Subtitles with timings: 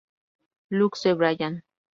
[0.71, 1.61] Lock" de Bryan.